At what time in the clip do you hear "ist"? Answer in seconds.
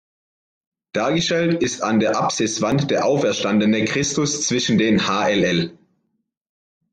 1.61-1.83